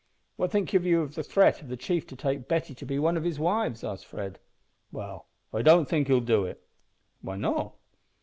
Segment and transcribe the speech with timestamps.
[0.35, 3.17] "What think you of the threat of the chief to take Betty to be one
[3.17, 4.39] of his wives?" asked Fred.
[4.91, 6.59] "Well, I don't think he'll do it."
[7.21, 7.75] "Why not?"